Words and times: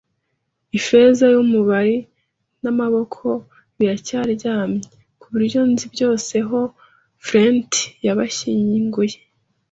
Ifeza 0.79 1.25
yumubari 1.33 1.95
namaboko 2.63 3.25
biracyaryamye, 3.77 4.85
kubyo 5.21 5.61
nzi 5.71 5.85
byose, 5.93 6.33
aho 6.45 6.59
Flint 7.25 7.71
yabashyinguye; 8.05 9.15